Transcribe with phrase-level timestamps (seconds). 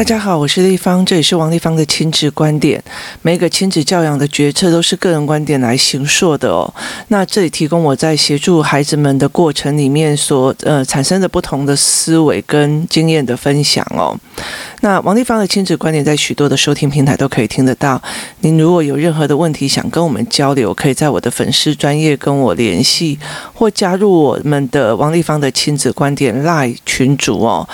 [0.00, 2.82] 大家好，我是丽芳，这里是王丽芳的亲子观点。
[3.20, 6.72] 每个亲子教养的决策都是个人观点来形塑的哦。
[7.08, 14.18] 那这里提供我在协助孩子们的过程里面所呃产生的不同的思维跟经验的分享哦。
[14.80, 18.00] 那王丽芳的亲子观点在许多的收听平台都可以听得到。
[18.40, 23.18] 您如果有任何的问题想跟我们交流，可以在我的粉丝专业跟我联系，
[23.52, 27.68] 或加入我们的王丽芳的亲子观点 Live 群组哦。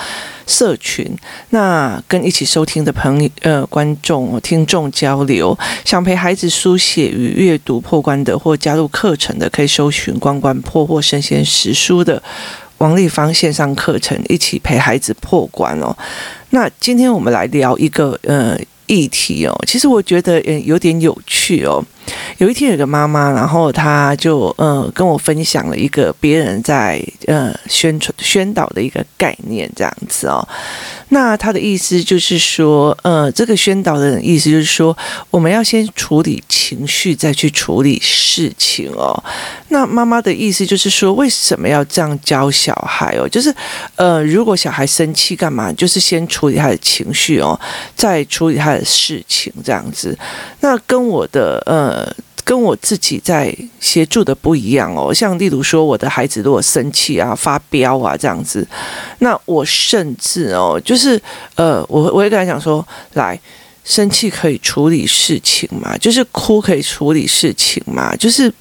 [0.47, 1.05] 社群，
[1.51, 12.23] 那跟一起收听的朋友、呃观众、听众交流，想陪孩子书写与阅读破关的，或加入课程的，可以搜寻“关关破”或“生鲜识书”的
[12.79, 15.95] 王立芳线上课程，一起陪孩子破关哦。
[16.51, 21.83] 那今天我们来聊一个呃议题哦，其实我觉得嗯有点有趣哦。
[22.37, 30.47] 有一天，有个妈妈，然后她就呃跟我分享了一个别人在呃宣传宣导的一个概念，这样子哦。
[31.09, 34.95] 那她的意思就是说，呃，这个宣导的意思就是说，
[35.31, 39.23] 我们要先处理情绪，再去处理事情哦。
[39.69, 43.27] 那妈妈的意思就是说，为什么要这样教小孩哦？
[43.27, 43.53] 就是
[43.95, 47.59] 呃，如果小孩生气干嘛，就是先处理他的情绪哦，
[47.95, 50.17] 再处理他的事情，这样子。
[50.59, 51.96] 那跟我的呃。
[52.43, 58.67] 跟我自己在协助的不一样哦，像例如说，我的孩子如果生气啊、发飙啊这样子，
[59.19, 61.21] 那我甚至哦，就是
[61.55, 63.39] 呃，我我会跟他讲说，来，
[63.83, 68.51] 生气可以处理事情嘛，就是哭可以处理事情嘛，就是。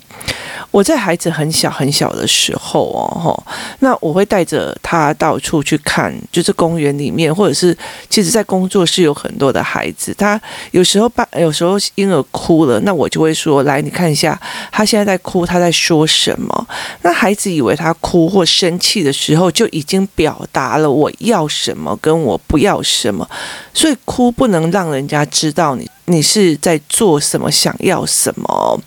[0.70, 3.42] 我在孩子很小很小的时候哦，吼，
[3.78, 7.76] 那我会带着他到处去看，就是公园里面，或者是
[8.10, 10.40] 其实，在工作室有很多的孩子，他
[10.72, 14.38] 有时候爸，有时候婴儿哭了，那我就会说，来，你看一下，
[14.70, 16.66] 他现在在哭，他在说什么？
[17.02, 23.26] 那孩子以为他哭或生气的时候，就已经表达了我要什么，跟我不要什么，
[23.72, 28.80] 所以哭不能让人家知道你你是在做什么，想要什么。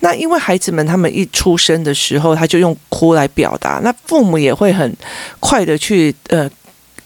[0.00, 4.96] 那因为孩子们他们一出生的时候，他就用哭来表达，那父母也会很
[5.38, 6.50] 快的去呃，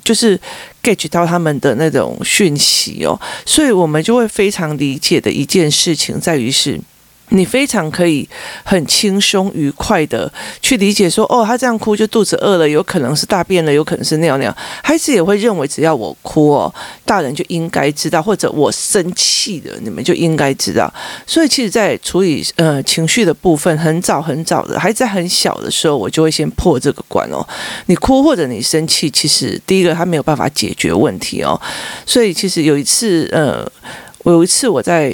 [0.02, 0.40] 就是
[0.82, 6.80] get 到他们的那种讯息哦，所以我们就会非常理解的一件事情在于是。
[7.34, 8.26] 你非常可以
[8.62, 14.56] 很轻松愉快的去理解说，哦，他这样哭就肚子饿了，有可能是大便了，有可能是尿尿。
[14.82, 16.72] 孩子也会认为，只要我哭哦，
[17.04, 20.92] 大人就应该知道，或者我生气了，你们就应该知道。
[21.26, 27.44] 所以，其实，在处理呃情绪的部分，很早很早的，孩子在很小的时候，我就会先破这个关哦。
[27.86, 31.60] 你哭或者你生气，其实第一个他没有办法解决问题哦。
[32.06, 33.68] 所以，其实有一次，呃，
[34.22, 35.12] 我有一次我在。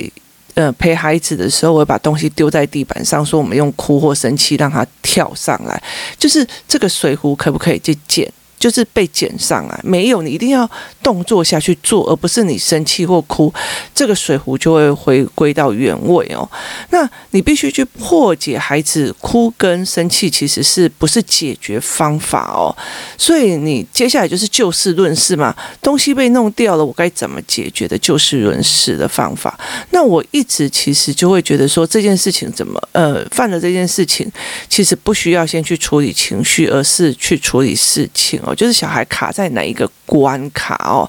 [0.55, 5.83] 呃，陪孩子的时候，我会把东西丢在地板上，说我们用哭或生气让他跳上来，
[6.19, 8.31] 就是这个水壶可不可以去捡？
[8.61, 10.71] 就是被捡上来，没有，你一定要
[11.03, 13.53] 动作下去做，而不是你生气或哭，
[13.95, 16.49] 这个水壶就会回归到原位哦。
[16.91, 22.69] 那你必须去破解孩子哭跟生气，其实是不是解决方法哦？
[23.17, 27.97] 所以你接下来就是就事论事嘛，东西被弄掉了，我该怎么解决的？
[27.97, 29.59] 就事论事的方法。
[29.91, 34.31] 那我一直其实就会觉得说，这件事情怎么呃犯了这件事情，
[34.69, 38.39] 其实不需要先去处理情绪，而是去处理事情。
[38.55, 41.09] 就是小孩卡在哪一个关卡哦？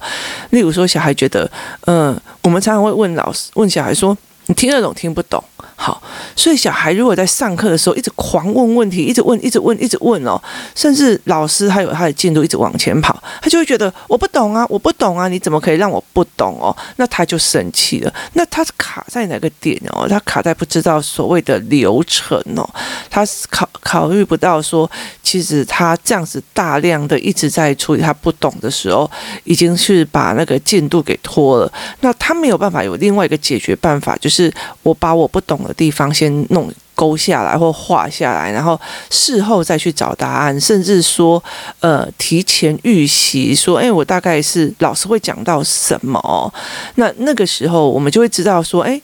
[0.52, 1.50] 例如说，小孩觉得，
[1.85, 5.44] 嗯，我们常常会问老师，问小孩说：“你听得懂，听不懂？”
[5.84, 6.00] 好，
[6.36, 10.40] 所以小孩如果在上课的时候一直狂问问题，一直问，一直问，一直问哦，
[10.75, 16.69] 甚至老师还有他的进度一直往前跑，他就会觉得我不懂啊，我不懂啊，你怎么可以让我不懂哦？
[16.97, 18.14] 那他就生气了。
[18.34, 20.08] 那他是卡在哪个点哦？
[20.08, 22.69] 他卡在不知道所谓的流程哦，
[23.09, 24.88] 他考考虑不到说，
[25.24, 29.09] 其实他这样子大量的一直在处理他不懂的时候，
[29.46, 31.74] 已经是把那个进度给拖了。
[32.02, 34.53] 那他没有办法有另外一个解决办法，就是
[34.84, 35.70] 我把我不懂的。
[35.73, 41.43] 地方先弄勾下来或画下来，然后事后再去找答案，甚至说，
[41.79, 46.53] 呃，提前预习，说，哎，我大概是老师会讲到什么，
[46.95, 49.01] 那那个时候我们就会知道说，哎。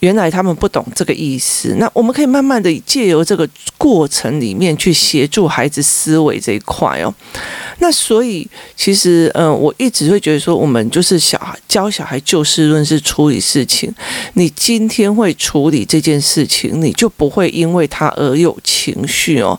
[0.00, 3.48] 原来他们不懂这个意思，那我们可以慢慢的借由这个
[3.78, 7.12] 过程里面去协助孩子思维这一块哦。
[7.78, 8.46] 那所以
[8.76, 13.92] 其实，嗯，我一直会觉得说，我们就是小孩教小孩就事论事处理事情。
[14.34, 19.58] 你今天会处理这件事情，你就不会因为他而有情绪哦。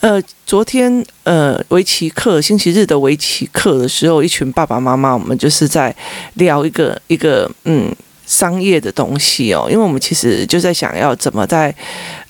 [0.00, 5.94] 呃，昨天呃围棋课，星期日的围棋课的时候，一群爸爸妈妈，我们就是在
[6.34, 7.90] 聊一个一个嗯。
[8.30, 11.74] 商业的东西哦，因为我们其实就在想要怎么在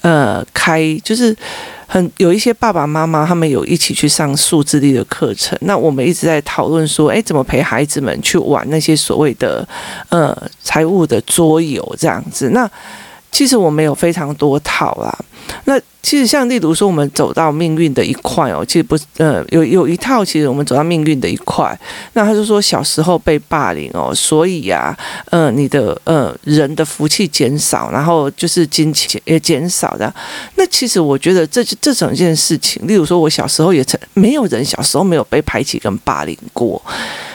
[0.00, 1.36] 呃开，就是
[1.86, 9.68] 很有一些爸爸妈妈他们有一起去上数字力的课程，那我们一直在讨论说，哎，怎么陪孩子们去玩那些所谓的
[10.08, 12.48] 呃财务的桌游这样子？
[12.54, 12.68] 那
[13.30, 15.16] 其实我们有非常多套啦。
[15.64, 21.78] 那其实像例如说，我们走到命运的一块哦，其实不是呃有有一套，其实我们走到命运的一块。
[22.12, 24.98] 那他就说小时候被霸凌哦，所以呀、啊，
[25.30, 30.12] 呃，你的呃人的福气减少，然后就是金钱也减少的。
[30.56, 36.80] 那其实我觉得这这整件事情，例如说我小时候也曾没有人小时候没有被排挤跟霸凌过。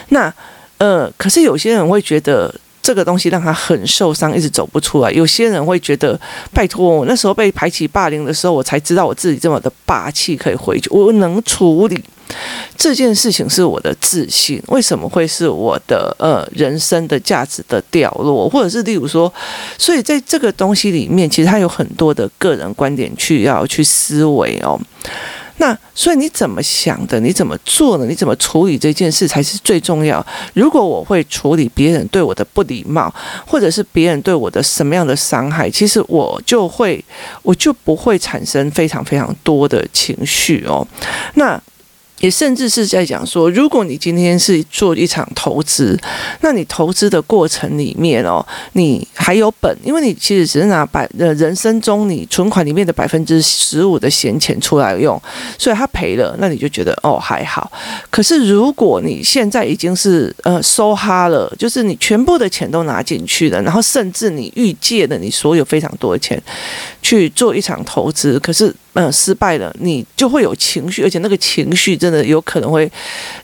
[0.08, 0.32] 那
[0.78, 2.54] 呃，可是有些人会觉得。
[2.86, 5.10] 这个东西让他很受伤，一直走不出来。
[5.10, 6.16] 有些人会觉得，
[6.54, 12.00] 拜托，我那时候被排挤霸凌的时候，我才知道我自己这么的霸气，可以回去，我能处理
[12.76, 14.62] 这件事情，是我的自信。
[14.68, 19.32] 为什么会是我的呃人生的价值的掉落，或者是例如说，
[19.76, 24.78] 所以在这个东西里面，其实他有很多的个人观点去要去思维哦。
[25.58, 27.18] 那所以你怎么想的？
[27.20, 28.06] 你怎么做的？
[28.06, 30.24] 你怎么处理这件事才是最重要。
[30.54, 33.12] 如果我会处理别人对我的不礼貌，
[33.46, 37.04] 或者是别人对我的什么样的伤害，其实我就会，
[37.42, 40.86] 我就不会产生非常非常多的情绪哦。
[41.34, 41.60] 那。
[42.20, 45.98] 也甚至是在讲说，如果你今天是做一场投资，
[46.40, 55.20] 那你投资的过程里面哦，你还有本，因为你其实只是拿百呃人生中你存款里面的百分之十五的闲钱出来用，
[55.58, 57.70] 所以他赔了，那你就觉得哦还好。
[58.10, 66.42] 可是如果你现在已经是呃收哈了，就是你全部的钱都拿进去了，然后甚至你预借了你所有非常多的钱
[67.02, 68.74] 去做一场投资，可是。
[68.98, 72.88] 嗯，失败了，你就会有情绪，而且那个情绪真的有可能会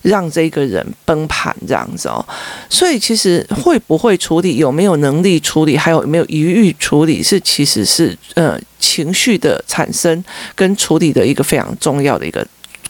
[0.02, 2.24] 让这个人崩盘这样子哦。
[2.70, 10.24] 所以其实会不会处理，有没有能力处理，还有没有余裕处理，是其实是呃情绪的产生
[10.54, 12.46] 跟处理的一个非常重要的一个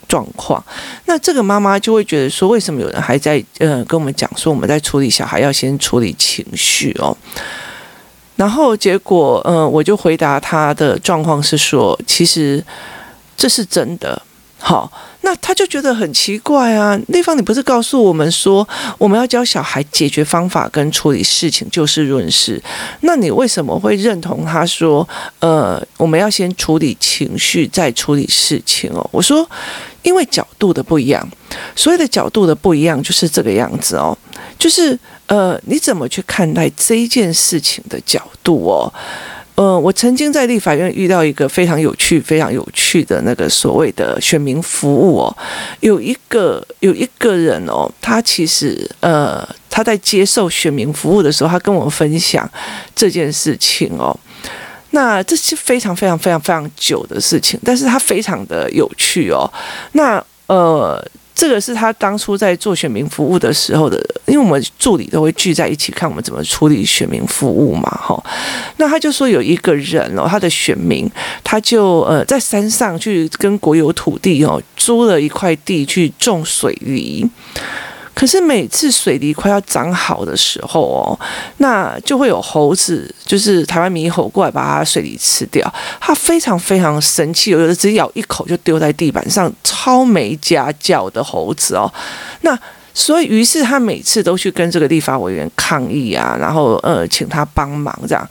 [0.06, 0.62] 状况。
[1.06, 7.16] 那这个妈妈就会觉得说，为什么有人还在呃跟我们讲说，我们在处理小孩要先处理情绪哦。
[8.36, 12.62] 然后结果，嗯，我就回答她的状况是说，其实
[13.36, 14.20] 这是真的。
[14.58, 14.90] 好，
[15.22, 16.98] 那他就觉得很奇怪啊。
[17.08, 22.62] 丽芳，你不是告诉我们说，我们要教小孩解决方法跟处理事情，就事论事。
[23.00, 25.08] 那你为什么会认同他说，
[25.40, 29.08] 呃，我们要先处理情绪，再处理事情哦？
[29.10, 29.48] 我说，
[30.02, 31.26] 因为角度的不一样，
[31.74, 34.16] 所谓的角度的不一样就是这个样子哦，
[34.58, 34.98] 就是。
[35.26, 38.92] 呃，你怎么去看待这件事情的角度哦？
[39.54, 45.36] 呃，我曾经在立法院遇到一个非常有趣、非常有趣的那个所谓的选民服务哦，
[45.80, 52.50] 有一个有一个人哦，他其实呃，他在接受选民服务的时候，他跟我分享
[52.94, 54.18] 这件事情哦。
[54.90, 59.50] 那这是非常非常非常非常久的事情，但是他非常的有趣哦。
[59.92, 61.04] 那呃。
[61.42, 68.22] 这个是他当初在做选民服务的时候的，因为我们助理都会聚在一起看我们怎么处理选民服务嘛，哈。
[68.76, 71.10] 那他就说有一个人哦，他的选民，
[71.42, 77.28] 他就呃在山上去跟国有土地哦租了一块地去种水泥。
[78.14, 81.18] 可是每次水梨快要长好的时候哦，
[81.58, 85.72] 那就会有猴子，就是台湾猕猴过来把它水梨吃掉。
[86.00, 91.92] 他非常非常生气，有的只咬一口就丢在地板上，超没家教的猴子哦。
[92.42, 92.58] 那
[92.94, 98.28] 所以于是他每次都去跟这个立法委员抗议啊，然后呃请他帮忙这样。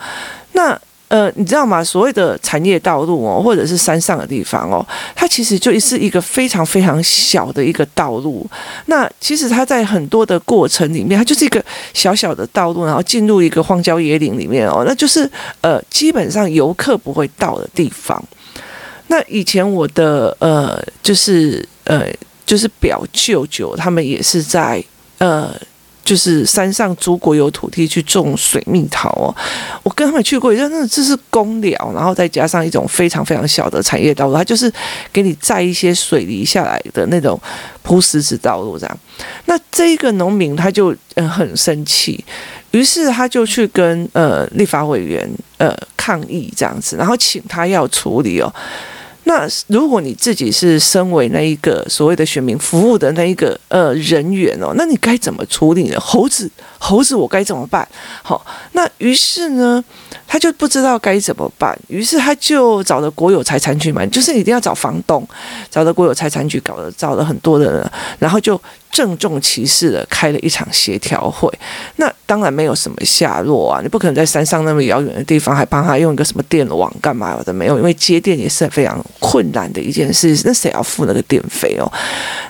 [0.53, 0.79] 那。
[1.11, 1.83] 呃，你知道吗？
[1.83, 8.49] 所谓的产业道路哦，或者是山上的地方哦，它其实就是一个非常非常小的一个道路。
[8.85, 11.61] 那其实它在很多的过程里面，它就是一个
[11.93, 18.23] 小小的道路，然后进入一个荒郊野岭里面哦，那就是呃，基本上游客不会到的地方。
[19.07, 22.05] 那以前我的呃，就是呃，
[22.45, 24.81] 就是表舅舅他们也是在
[25.17, 25.53] 呃。
[26.11, 29.33] 就是山上租国有土地去种水蜜桃哦，
[29.81, 34.69] 我跟他们去过，真的这是公寮，然后再加上一种非常非常小的产业道路，它就是
[35.13, 37.39] 给你载一些水泥下来的那种
[37.81, 38.99] 铺石子道路这样。
[39.45, 42.21] 那这一个农民他就嗯很生气，
[42.71, 45.25] 于是他就去跟呃立法委员
[45.59, 48.53] 呃抗议这样子，然后请他要处理哦。
[49.31, 55.97] 那如果你自己是身为那一个所谓的选民服务的那一个呃人员哦，那你该怎么处理呢？
[55.97, 56.51] 猴子，
[56.83, 57.87] 猴子，我该怎么办？
[58.23, 59.83] 好，那于是呢，
[60.27, 65.25] 他就不知道该怎么办，于是他就找了国有财产局嘛，就是一定要找房东，
[65.69, 68.59] 找了国有财产局，搞了找了很多的人，然后就
[68.91, 71.47] 郑重其事的开了一场协调会。
[71.97, 81.85] 那当然没有什么下落啊，你不可能在山上那么遥远的地方还帮他用一个什么电网干嘛的没有，因为接电也是非常困难的一件事，那谁要付那个电费哦？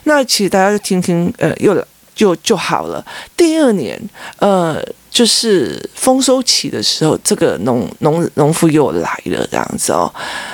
[0.06, 1.74] 那其实大家就听听，呃，又
[2.16, 3.06] 就就好了。
[3.36, 4.00] 第二年，
[4.40, 4.82] 呃。
[5.12, 10.10] 就是丰收期的时候，这个农农农夫又来了，这样子哦。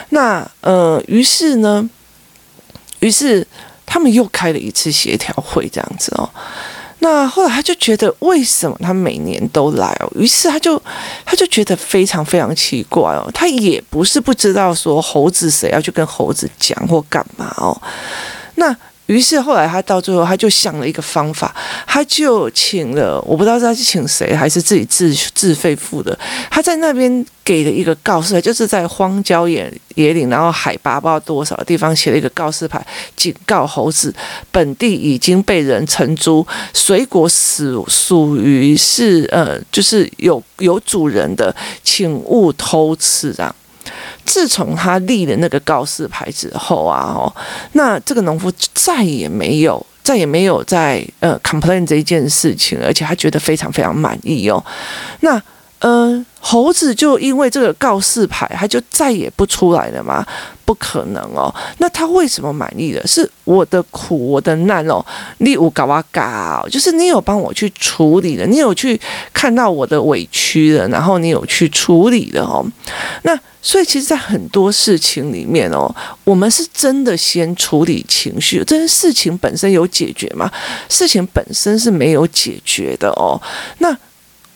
[0.09, 1.87] 那呃，于是呢，
[2.99, 3.45] 于是
[3.85, 6.27] 他们又开了一次协调会，这样子哦。
[6.97, 10.11] 那后来他就觉得，为什么他每年都来哦？
[10.15, 10.81] 于是他就
[11.23, 13.29] 他就觉得非常非常奇怪哦。
[13.35, 17.79] 他也不是不知道说猴子谁要去跟猴子讲或干嘛哦。
[18.55, 18.75] 那。
[19.07, 21.53] 于是后来他到最后，他就想了一个方法，
[21.85, 26.17] 他就请了，我不知道他是请谁，还是自己自自费付的。
[26.51, 32.85] 他在那边给了一个告示牌，就是在荒郊野野岭，然后海拔不知道多少的地方写了一个告示牌，
[33.15, 34.13] 警告猴子，
[34.51, 43.55] 本地已经被人承租，水果属属于是呃，就是有有主人的，请勿偷吃啊。
[44.27, 47.33] 自从他立了那个告示牌之后啊，哦，
[47.71, 54.63] 那这个农夫再也没有，再也没有在呃 complain 这一件事情，而且他觉得非常非常满意哦。
[55.21, 55.41] 那
[55.79, 60.25] 呃，猴子就因为这个告示牌，他就再也不出来了嘛？
[60.67, 61.47] 不可能哦，
[61.77, 63.07] 那他为什么满意的？
[63.07, 65.03] 是我的苦，我的难哦，
[65.37, 68.99] 你有搞哇搞，就是你有帮我去处理的，你有去
[69.31, 72.65] 看到我的委屈了，然后你有去处理的哦。
[73.21, 75.89] 那所以其实，在很多事情里面哦，
[76.25, 80.51] 我们是真的先处理情绪，这件事情本身有解决吗？
[80.89, 83.41] 事情本身是没有解决的哦。
[83.77, 83.97] 那。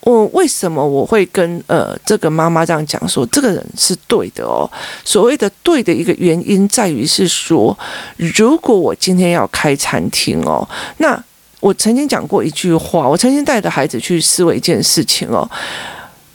[0.03, 4.67] 我为什么我会跟呃这个妈妈这样讲说，这个人是对的哦？
[5.05, 7.77] 所谓的对的一个原因在于是说，
[8.17, 10.67] 如果我今天要开餐厅哦，
[10.97, 11.23] 那
[11.59, 15.47] 我曾经讲过一句话，我曾经带着孩子去思维一件事情哦，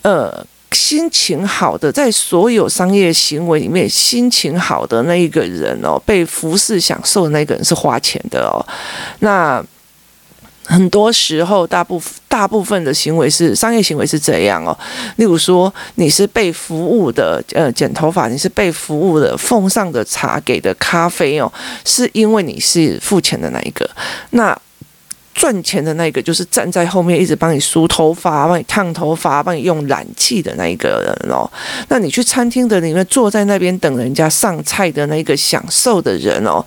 [0.02, 8.64] 呃，心情好的，在所有商业行为里面，心情好的那一个人哦，被服侍享受的那个人是花钱的哦，
[9.18, 9.60] 那。
[10.66, 14.76] 很多时候，大部分大部分的行为是商业行为是这样哦。
[15.16, 21.50] 例如说，你是被服务的，呃，剪头发，你是被服务的，奉上的茶，给的咖啡哦，
[21.84, 23.88] 是因为你是付钱的那一个。
[24.30, 24.56] 那。
[25.36, 31.48] 赚钱的那个就是站在后面一直帮你梳头发、帮你烫头发、帮你用染气的那一个人哦。
[31.88, 36.64] 那你去餐厅的里面坐在那边等人家上菜的那个享受的人哦，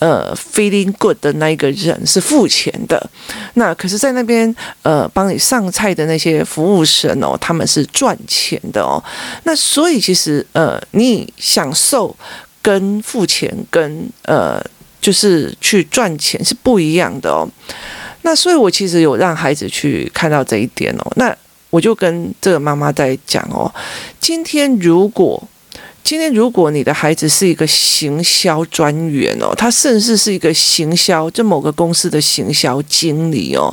[0.00, 3.10] 呃，feeling good 的那一个人是付钱的。
[3.54, 9.02] 那可是，在那边呃帮你上菜的那些服务生哦，他们是赚钱的哦。
[9.44, 12.14] 那所以其实呃，你享受
[12.60, 14.62] 跟付钱跟呃
[15.00, 17.48] 就是去赚钱是不一样的哦。
[18.22, 21.12] 那所以，我其实有让孩子去看到这一点哦。
[21.16, 21.34] 那
[21.70, 23.72] 我就跟这个妈妈在讲哦，
[24.20, 25.42] 今天如果
[26.02, 33.72] 今天如果你的孩子是一个行销专员哦，他甚至是一个行销，就某个公司的行销经理哦，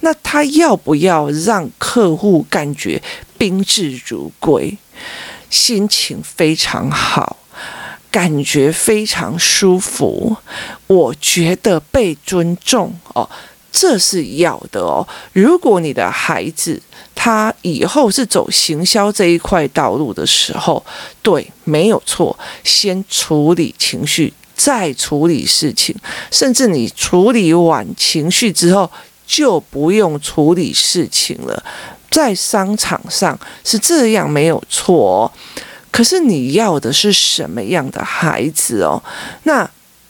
[0.00, 3.00] 那他要不要让客户感觉
[3.36, 4.76] 宾至如归，
[5.48, 7.36] 心情非常好，
[8.10, 10.36] 感觉非常舒服，
[10.88, 13.28] 我觉得被尊重哦。
[13.70, 15.06] 这是要的哦。
[15.32, 16.80] 如果你的孩子
[17.14, 20.84] 他以后是走行销这一块道路的时候，
[21.22, 25.94] 对，没有错，先处理情绪，再处理事情，
[26.30, 28.90] 甚至你处理完情绪之后，
[29.26, 31.62] 就不用处理事情了。
[32.10, 35.32] 在商场上是这样，没有错哦。
[35.90, 39.02] 可是你要的是什么样的孩子哦？
[39.42, 39.68] 那。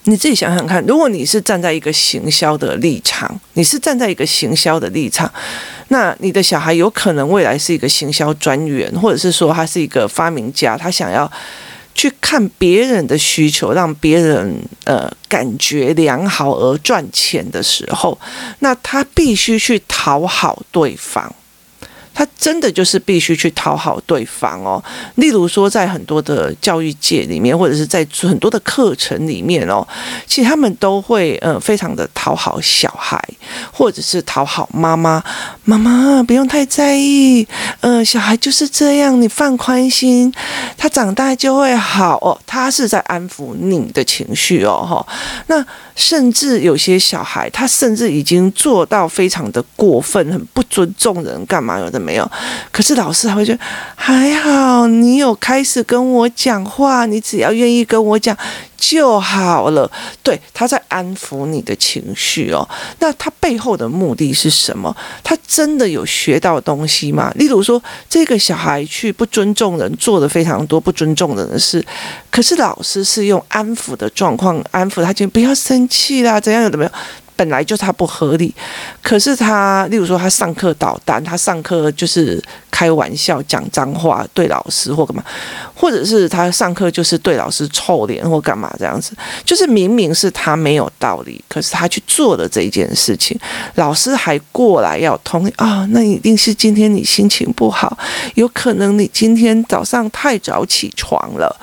[0.08, 5.30] 你自己想想看，如果你是站在一个行销的立场，你是站在一个行销的立场，
[5.88, 11.30] 那你的小孩有可能未来是一个行销专员，或者是说他是一个发明家，他想要
[11.94, 18.18] 去看别人的需求，让别人呃感觉良好而赚钱的时候，
[18.60, 21.30] 那他必须去讨好对方。
[22.18, 24.82] 他真的就是必须去讨好对方哦。
[25.14, 29.86] 例如说，在很多的教育界里面，或者是在很多的课程里面哦，
[30.26, 33.22] 其实他们都会呃非常的讨好小孩，
[33.72, 35.22] 或者是讨好妈妈。
[35.62, 37.46] 妈妈不用太在意，
[37.78, 40.32] 呃，小孩就是这样，你放宽心，
[40.76, 42.36] 他长大就会好哦。
[42.44, 45.06] 他是在安抚你的情绪哦，哈。
[45.46, 52.16] 那甚至有些小孩，他甚至已经做到非常的过分，很不尊重人，干嘛有的没。
[52.16, 52.30] 有？
[52.72, 53.60] 可是老师还会觉得
[53.94, 58.36] 还好，你有开始跟我讲话，你只要愿意跟我讲
[58.76, 59.90] 就好了。
[60.22, 62.68] 对，他在安抚你的情绪哦。
[62.98, 64.94] 那他背后的目的是什么？
[65.22, 67.32] 他真的有学到东西吗？
[67.36, 71.84] 例如说，这个小孩去不尊重人，做了非常多不尊重人的事，
[72.30, 76.90] 可是老师是用安抚的状况安抚他，就不要生气啦，怎样有的没有。
[77.38, 78.52] 本来就他不合理，
[79.00, 85.22] 可是他，例如说他上课捣蛋，他上课就是开玩笑讲脏话对老师或干嘛，
[85.72, 89.12] 或者是他上课就是对老师臭脸或干嘛这样子，
[89.44, 93.38] 就是明明是他没有道理，可是他去做了这一件事情，
[93.76, 97.96] 老师还过来要同意啊，那一定是今天你心情不好，
[98.34, 101.56] 有可能你今天早上太早起床了。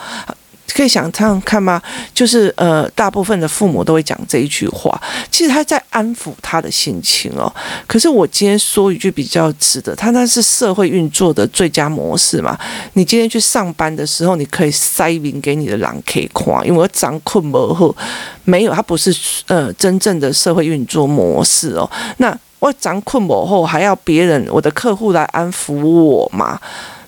[0.76, 1.82] 可以想这样看吗？
[2.14, 5.02] 就是呃，大部分的父母都会讲这一句话。
[5.32, 7.50] 其实他在安抚他的心情哦。
[7.88, 12.60] 可是我今天说一句比较直的，他那是社会运作的最佳模式嘛。
[12.96, 17.96] 你今天去上班的时候，你可以塞饼给你的狼可以夸，因为我长困不后
[18.44, 19.16] 没有，他不是
[19.48, 21.90] 呃真正的社会运作模式哦。
[22.18, 26.60] 那我长困不后还要别人我的客户来安抚我嘛？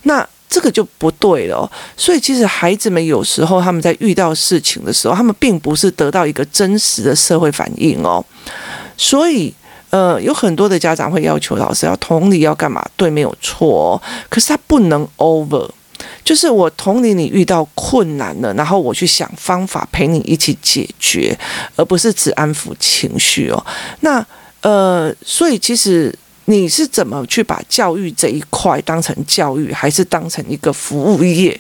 [0.04, 0.26] 那。
[0.50, 8.24] 这个就不对了，所以其实孩子们有时候他们在遇到事情的时候，他们并不是得到一个真实的社会反应哦。
[8.96, 9.54] 所以，
[9.90, 12.84] 呃，有很多的家长会要求老师要同理，要干嘛？
[12.96, 14.02] 对，没有错哦。
[14.30, 15.70] 可是他不能 over，
[16.24, 21.38] 就是我同理你遇到困难了，然后我去想方法陪你一起解决，
[21.76, 23.66] 而不是只安抚情绪哦。
[24.00, 24.26] 那
[24.62, 26.18] 呃，所以其实。
[26.50, 31.60] 你是怎么去把教育这一块当成教育，还是当成一个服务业？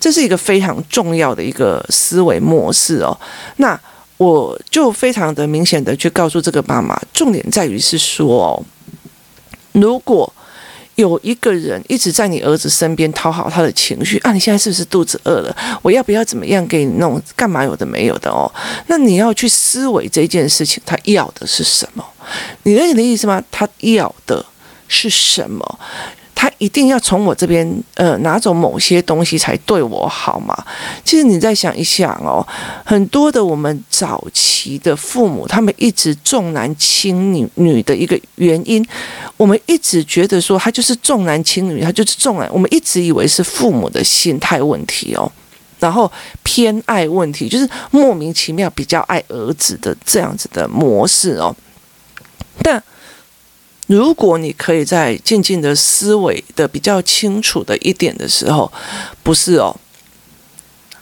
[0.00, 3.16] 这是一个非常重要的一个思维模式哦。
[3.58, 3.80] 那
[4.16, 8.62] 我就非常的明显的去告诉这个妈妈，重点在于是说哦，
[9.72, 10.32] 如果
[10.96, 15.56] 有一个人一直在你儿子身边讨好他的情绪啊，你现在是不是肚子饿了？
[15.82, 17.20] 我要不要怎么样给你弄？
[17.34, 18.50] 干嘛有的没有的哦？
[18.86, 22.04] 那你要去思维这件事情，他要的是什么？
[22.62, 23.42] 你理解的意思吗？
[23.50, 24.44] 他要的
[24.86, 25.78] 是什么？
[26.34, 30.54] 他一定要从我这边呃拿走某些东西才对我好吗？
[31.04, 32.46] 其实你再想一想哦，
[32.84, 38.84] 很多的我们早期的父母，他们一直重男轻女女的一个原因，
[39.36, 45.30] 我们一直觉得说他就是重男轻女，他就是重男，我们一直以为是父母的心态问题哦，
[45.78, 46.10] 然后
[46.42, 51.54] 偏爱问题，就是莫名其妙比较爱儿子的这样子的模式哦。
[53.86, 58.72] 如果你可以在静静的思维的比较清楚的一点的时候，
[59.22, 59.76] 不是哦，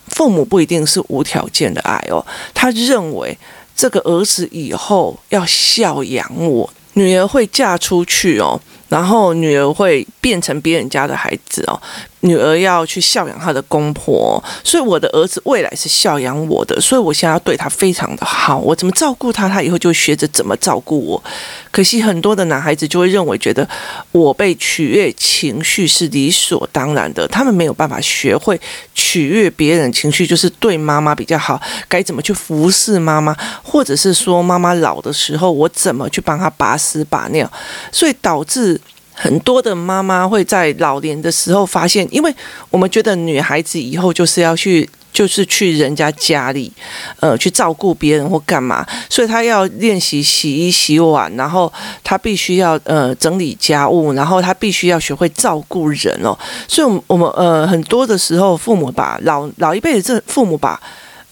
[0.08, 3.38] 父母不一定是无条件的爱哦，他认为
[3.76, 8.60] 这个儿子以后要孝养我，女儿会嫁出去哦。
[8.88, 11.80] 然后女儿会变成别人家的孩子哦，
[12.22, 21.22] 女儿要去孝养她的公婆，所以我的儿子未来是孝养我的，所以我现在要对他非常的好，我怎么照顾他，他以后就学着怎么照顾我。
[21.70, 23.68] 可惜很多的男孩子就会认为，觉得
[24.12, 28.60] 我被取悦情绪是理所当然的，他们没有办法学会
[28.94, 37.50] 取悦别人情绪，就是对妈妈比较好，该怎么去服侍妈妈，或者是说妈妈老的时候，我怎么去帮她拔屎拔尿，
[37.90, 38.80] 所以导致。
[39.14, 42.34] 很多的妈妈会在老年的时候发现，因为
[42.70, 46.72] 我们觉得女孩子以后就是要去，就是去人家家里，
[47.20, 51.72] 呃，去照顾别人或干嘛，所以她要练习洗衣洗碗，然后
[52.02, 56.36] 她必须要呃整理家务，然后她必须要学会照顾人哦。
[56.66, 60.80] 所以，我们我们呃很多的时候，父母把老老一辈的这父母把。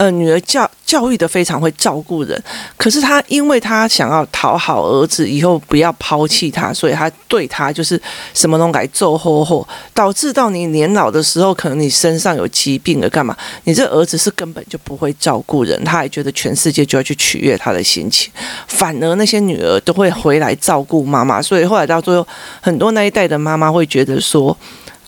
[0.00, 2.42] 呃，女儿教教育的非常会照顾人，
[2.78, 8.00] 可是她因为她想要讨好儿子，以后不要抛弃他，所以她对他就是
[8.32, 13.36] 什么都改揍吼吼，导致到你年老的时候，可能你身上有疾病了，干嘛？
[13.64, 18.32] 你这儿子是根本就不会照顾人，他还觉得全世界就要去取悦他的心情，
[18.68, 22.26] 反而那些女儿都会回来照顾妈妈，所以后来到最后，
[22.62, 24.56] 很多那一代的妈妈会觉得说。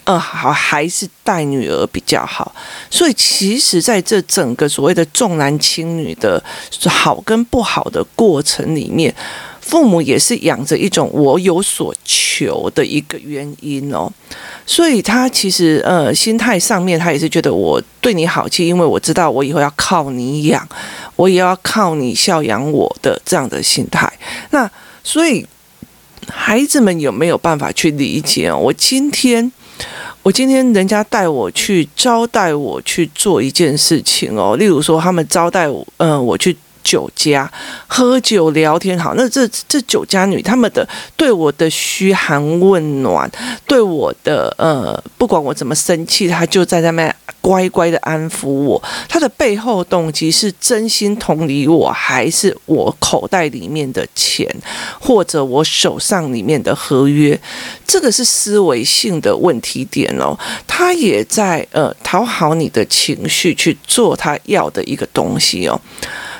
[0.04, 2.52] 嗯，好，还是带女儿比较好。
[2.90, 6.42] 所以，其实在这整个所谓的重男轻女的
[6.86, 9.14] 好跟不好的过程里面，
[9.60, 14.12] 父母也是养着一种我有所求的一个原因哦。
[14.66, 20.68] 所以，他其实呃，心态上面他也是觉得我对你好气，因为我知道我以后要靠你养，
[21.14, 24.12] 我也要靠你孝养我的这样的心态。
[24.50, 24.68] 那
[25.04, 25.46] 所以，
[26.28, 28.58] 孩子们有没有办法去理解哦？
[28.58, 29.52] 我今天。
[30.22, 37.50] 我今天人家带我去招待我去做一件事情哦，例如说他们招待我，嗯、我去酒家
[37.86, 43.30] 喝酒聊天，好，那这这酒家女他们的对我的嘘寒问暖，
[43.66, 48.82] 对我的呃，不管我怎么生气，他就在那边乖乖的安抚我。
[49.08, 54.46] 他的背后动机是真心同理我，还是我口袋里面的钱，
[55.00, 57.38] 或者我手上里面的合约？
[57.86, 60.38] 这个是思维性的问题点哦。
[60.66, 65.80] 他也在呃讨好你的情绪去做他要的一个东西哦。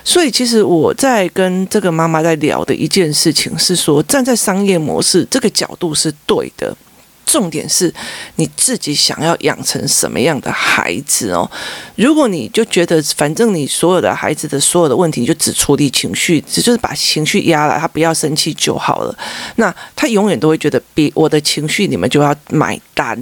[0.05, 6.77] 所以，其实我在跟这个妈妈在聊的一件事情是说，站在商业模式这个角度是对的。
[7.25, 7.91] 重点是
[8.37, 11.51] 你自己想要养成什么样的孩子哦。
[11.95, 19.17] 如果你就觉得，反正你所有的孩子的所有的问题，就只处理情绪，只就是把情绪压了，他不要生气就好了。
[19.57, 23.19] 那他永远都会觉得，比我的情绪你们就要买单。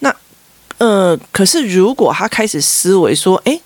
[0.00, 0.14] 那
[0.76, 3.58] 呃，可是如果他开始思维说，诶……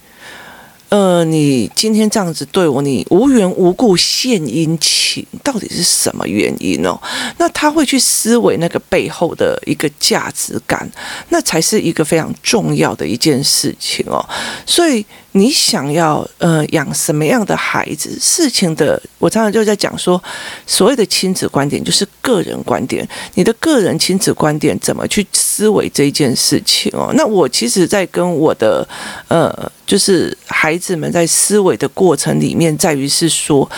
[0.90, 7.00] 呃，你今天这样子对我，你无缘无故献殷勤，到底是什么原因哦？
[7.38, 10.90] 那他会去思维那个背后的一个价值感，
[11.30, 14.24] 那才是一个非常重要的一件事情哦。
[14.66, 15.06] 所以。
[15.32, 18.18] 你想要呃养什么样的孩子？
[18.20, 20.20] 事情的，我常常就在讲说，
[20.66, 27.12] 所谓的亲子观点就是个人观点，你的个人亲子观点怎么去思维这件事情哦？
[27.14, 28.86] 那我其实，在跟我的
[29.28, 33.70] 呃，就是孩子们在思维的过程里面，在于是说，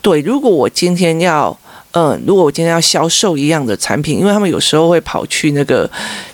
[0.00, 1.54] 对，如果我今天要
[1.92, 5.90] 呃，如果我今天要销售一样的产品，因为他们有时候会跑去那个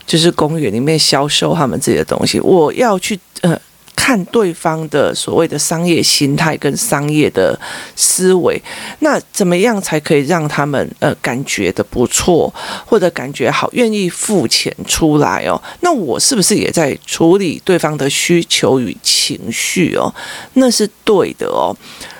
[0.06, 3.60] 就是公园里面销售他们自己的东西，我要去呃。
[4.10, 7.56] 看对方的所谓的商业心态跟商业的
[7.94, 8.60] 思维，
[8.98, 12.52] 那怎么样才可以让他们呃感觉的不错，
[12.84, 15.62] 或者感觉好，愿意付钱出来哦？
[15.82, 20.12] 那我是不是也在处理对方的需求与情绪哦？
[20.54, 21.70] 那是对的哦，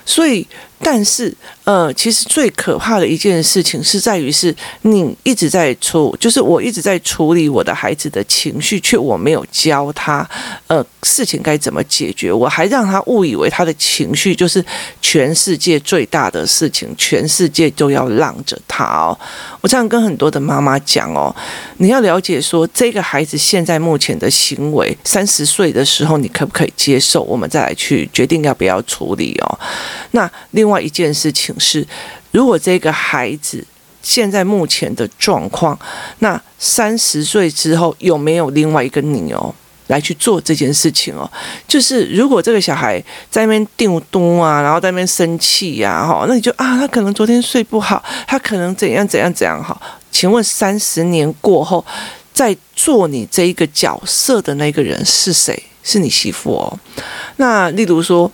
[0.06, 0.46] 所以。
[0.82, 1.30] 但是，
[1.64, 10.28] 呃，其实最可怕的一件事情是在于，是你一直在处，就是我一直在处理我的孩子的情绪，却我没有教他，
[10.66, 14.64] 呃，事情该怎么解决，我还让他误以为他的情绪就是
[15.00, 19.16] 全世界最大的事情，全世界都要让着他哦。
[19.60, 21.34] 我这样跟很多的妈妈讲哦，
[21.76, 27.22] 你要了解说，这个孩子现在目前的行为，三十岁的时候你可不可以接受？
[27.22, 29.58] 我们再来去决定要不要处理哦。
[30.12, 31.86] 那另外一件事情是，
[32.30, 33.66] 如果这个孩子
[34.02, 35.78] 现在目前的状况，
[36.20, 39.54] 那三十岁之后有没有另外一个你哦？
[39.88, 41.28] 来去做这件事情哦，
[41.66, 49.76] 就是如果这个小孩在那边定东啊，然后在那边生气呀，哈，那你就啊，他可能昨天睡不好，他可能怎样怎样怎样哈。
[50.12, 51.84] 请问三十年过后，
[52.32, 55.60] 在做你这一个角色的那个人是谁？
[55.82, 56.78] 是你媳妇哦。
[57.38, 58.30] 那例如说。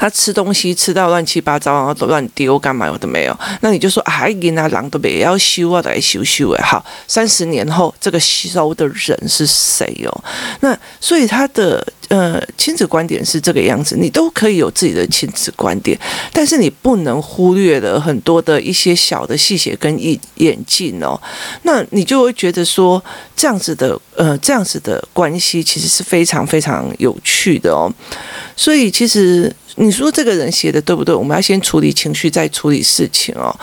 [0.00, 3.38] 他吃东西吃到乱七八糟，然后都乱丢，干嘛我都没有？
[3.60, 6.64] 那你就说啊，人啊狼都别要修啊，来修修哎。
[6.64, 10.24] 好，三十年后这个收的人是谁哦？
[10.60, 15.98] 那所以他的呃亲子观点是这个样子，你都可以有自己的亲子观点，
[16.32, 21.18] 但是你不能忽略了很多的一些小的细节跟演演进哦。
[21.62, 23.02] 那你就会觉得说
[23.34, 27.90] 这样子的呃这样子的关系其实是非常非常有趣的哦。
[28.54, 29.50] 所以其实。
[29.76, 31.14] 你说这个人写的对不对？
[31.14, 33.54] 我们要先处理情绪，再处理事情哦。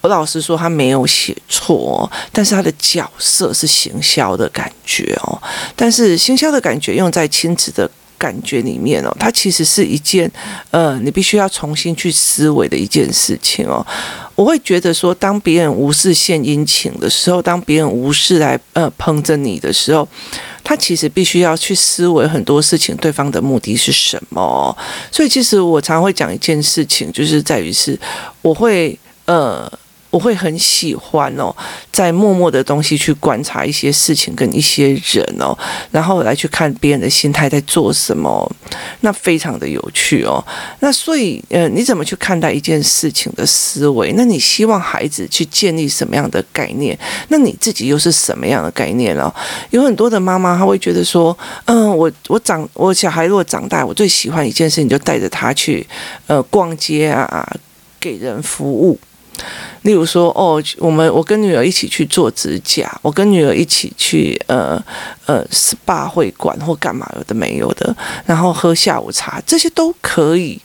[0.00, 5.40] 我老实说，他没有写错，但是他的角色是行销的感觉哦。
[5.76, 10.30] 但是行销的感觉用在亲子的感觉里面哦，它其实是一件
[10.70, 13.86] 呃，你必须要重新去思维的一件事情哦。
[14.34, 20.06] 我会觉得说，当别人无事献殷勤的时候，当别人无事来呃捧着你的时候。
[20.62, 24.76] 他其实必须要去思维很多事情，对方的目的是什么？
[25.10, 27.98] 所以其实我常会讲一件事情，就是在于是，
[28.42, 29.70] 我会呃。
[30.10, 31.54] 我会很喜欢哦，
[31.92, 35.56] 在默默的东西去观察一些事情跟一些人哦，
[35.90, 38.50] 然后来去看别人的心态在做什么，
[39.00, 40.44] 那非常的有趣哦。
[40.80, 44.12] 那所以呃，你怎么去看待一件事情的思维？
[44.16, 46.98] 那你希望孩子去建立什么样的概念？
[47.28, 49.32] 那你自己又是什么样的概念哦？
[49.70, 55.86] 有很多的妈妈她会觉得说，嗯，我我长我小孩如果长大，我最喜欢一件事情，就带着他去
[56.26, 57.48] 呃逛街啊，
[58.00, 58.98] 给人服务。
[59.82, 64.82] 例如说，哦，我们我跟女儿一起去做指甲，我跟女儿一起去呃
[65.26, 67.94] 呃 SPA 会馆或干嘛有的没有的，
[68.26, 70.60] 然后喝下午茶，这些都可以。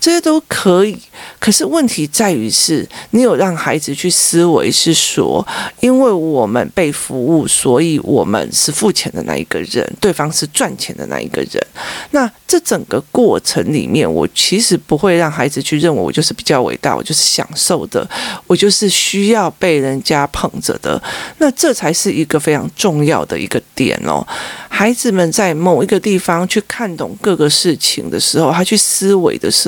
[0.00, 0.96] 这些都可以。
[1.38, 5.46] 可是问题在于是，你有让孩子去思维，是说，
[5.80, 11.66] 因为我们被服务，所以我们是付钱的那一个人，对方是赚钱的那一个人。
[12.12, 18.08] 那这整个过程里面，我其实不会让孩子去认为我就是比较伟大，我就是享受的，
[18.46, 21.00] 我就是需要被人家捧着的。
[21.38, 24.26] 那这才是一个非常重要的一个点哦。
[24.68, 29.67] 孩子们在某一个地方去看懂各个事情的时候，他去思维的时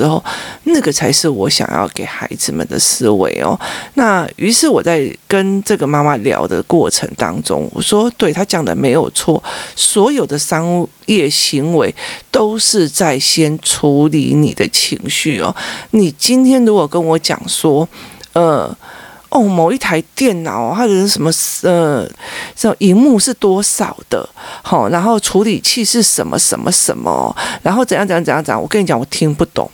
[0.63, 3.59] 那个才是我想要给孩子们的思维哦。
[3.95, 9.43] 那于是我在跟这个妈妈聊的过程当中，我说：“对，他讲的没有错，
[9.75, 11.93] 所有的商业行为
[12.31, 15.55] 都是在先处理你的情绪哦。
[15.91, 17.87] 你今天如果跟我讲说，
[18.33, 18.75] 呃。”
[19.31, 21.31] 哦，某一台电脑，它的什么
[21.63, 22.05] 呃，
[22.53, 24.27] 这荧幕是多少的？
[24.61, 27.33] 好，然后处理器是什么什么什么？
[27.63, 28.61] 然后怎样怎样怎样怎样？
[28.61, 29.71] 我跟你讲，我听不懂，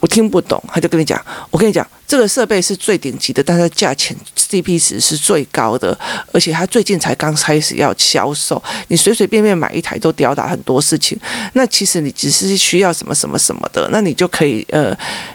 [0.00, 0.62] 我听不懂。
[0.68, 1.86] 他就跟你讲，我跟你讲。
[2.10, 5.96] 这个设备是最顶级的，但是价钱 CP 值是最高的，
[6.32, 8.60] 而且它最近才刚开始要销售。
[8.88, 11.16] 你随随便便买一台都吊打很多事情。
[11.52, 14.92] 那其实你只是需要什么什么什么的，那你就可以呃，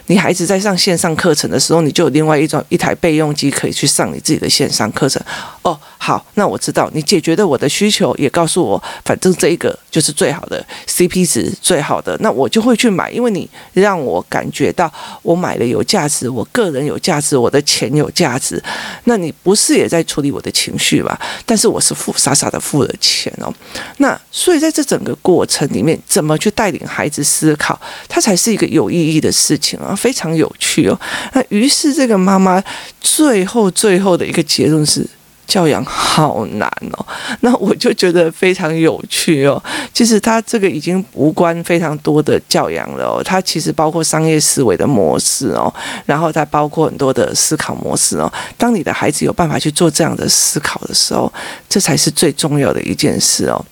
[0.08, 5.22] 你孩子在上线上课程的时候，你就有另外一种一台备用机可以去上你自己的线上课程。
[5.62, 18.62] 哦，好，那我知道你解决的我的需求，也告诉我，反正这一个就是最好的 CP 值最好的，那我就会去买，因为你让我感觉到我买了有价值，我个个人有价值，我的钱有价值，
[19.04, 21.18] 那你不是也在处理我的情绪吧？
[21.44, 23.52] 但是我是付傻傻的付了钱哦。
[23.98, 31.00] 那所以在这整个过程里面，怎么去带领孩子思考，它才是一个有意义的事情啊，非常有趣哦。
[31.32, 32.62] 那于是这个妈妈
[33.00, 35.06] 最后最后的一个结论是。
[35.46, 37.06] 教养好难哦，
[37.40, 39.62] 那我就觉得非常有趣哦。
[39.92, 45.72] 其实他这个已经无关非常多的教养了哦，它其实包括商业思维的模式哦，
[46.04, 48.30] 然后它包括很多的思考模式哦。
[48.58, 51.32] 当你的孩子有办法去做这样的思考的时候，
[51.68, 53.64] 这才是最重要的一件事哦。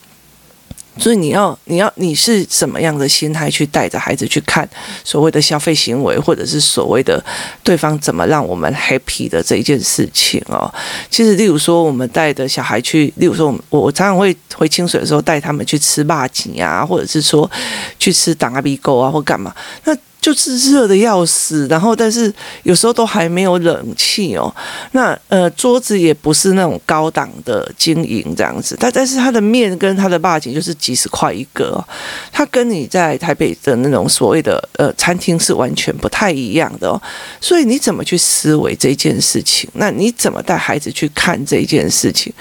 [0.99, 4.69] 所以你要，你要，你是什么样的心态去带着孩子去看
[5.03, 7.23] 所谓的消费行为，或者是所谓的
[7.63, 10.73] 对方怎么让我们 happy 的这一件事情哦？
[11.11, 17.51] 其实，例如说，我们带着小孩去，例如说，我我常常会回清水的时候带他们去吃霸鸡啊，或者是说
[17.99, 19.55] 去吃挡阿鼻沟啊，或干嘛
[19.85, 19.97] 那。
[20.25, 22.33] 就是热的要死，然后但是
[22.63, 24.51] 有时候都还没有冷气哦。
[24.93, 31.85] 那呃桌子也不是那种高档的经营这样子，但但是它的面跟它的霸景就是几十块一个哦，
[32.33, 36.99] 它跟你在台北的那种所谓的呃餐厅是完全不太一样的哦。
[37.39, 39.69] 所以你怎么去思维这件事情？
[39.75, 42.33] 那你怎么带孩子去看这件事情？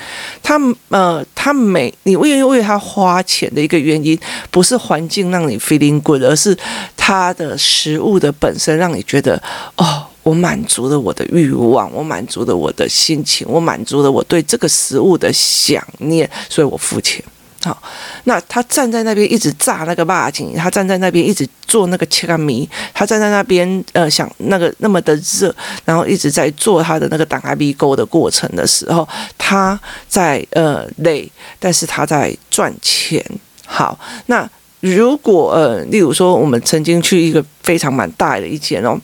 [0.42, 4.18] 他呃他每你为为他花钱的一个原因，
[4.50, 6.58] 不是环境让你 feeling good，而是
[6.96, 7.58] 他的。
[7.76, 9.42] 食物的本身让你觉得
[9.78, 17.24] 哦，我满足了我的欲望，我满足了我的心情，我满足了我对这个食物的想念，所以我付钱。
[17.64, 17.82] 好，
[18.26, 29.08] 那他站在那边一直炸那个肉羹，他站在那边一直做那个切干米，他站在那边呃想那个那么的热，然后一直在做他的那个打开鼻沟的过程的时候，
[29.38, 33.26] 他在呃累，但是他在赚钱。
[33.66, 34.48] 好，那。
[34.84, 39.00] 如果呃，例如说，我们曾经去一个非常蛮大的一间哦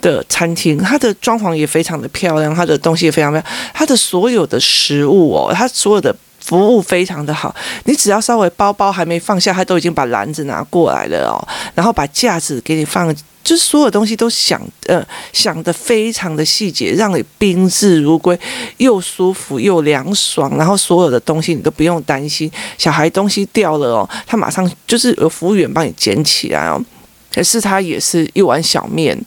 [0.00, 6.16] 的餐厅，它的装潢也非常的漂亮，它的东西也非常漂亮，它的所有的食物哦，它所有的
[6.48, 11.36] 服务非常的好，你只要稍微包包还没放下，他都已经把篮子拿过来了哦，
[11.74, 13.14] 然后把架子给你放。
[13.44, 18.38] 就是所有东西都想呃想的非常的细节，让你宾至如归，
[18.78, 20.54] 又舒服又凉爽。
[20.56, 26.82] 然后所有的东西你都不用担心，小孩东西掉了哦，他马上就是有服务员帮你捡起来哦。
[27.30, 29.18] 可是他也是一碗小面，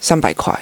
[0.00, 0.52] 三百块。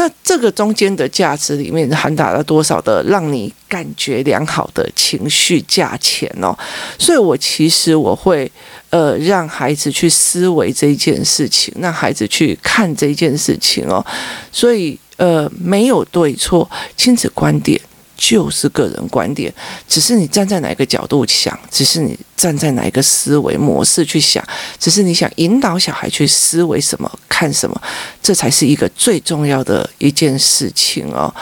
[0.00, 6.56] 那这个中间的价值里面含打了多少的让你感觉良好的情绪价钱哦？
[6.98, 8.50] 所以我其实我会。
[8.90, 14.04] 呃，让孩子去思维这件事情，让孩子去看这件事情哦。
[14.50, 17.80] 所以，呃，没有对错，亲子观点
[18.20, 19.52] 就是个人观点，
[19.88, 24.44] 只是你站在哪个角度想，只是你站在哪一个思维模式去想，
[24.78, 27.82] 只是你想引导小孩去思维什么、看什么，
[28.22, 31.34] 这才是一个最重要的一件事情哦。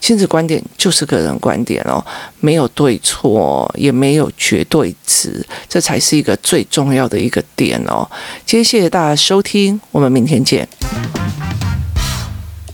[0.00, 2.04] 亲子观点就是个人观点哦，
[2.38, 8.08] 没有对错，也没有绝对值，这才是一个最重要的一个点哦。
[8.46, 10.68] 今天谢谢大家收听，我们明天见。